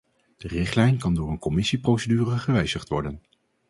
De 0.37 0.47
richtlijn 0.47 0.97
kan 0.97 1.13
door 1.13 1.29
een 1.29 1.39
commissieprocedure 1.39 2.37
gewijzigd 2.37 2.89
worden. 2.89 3.21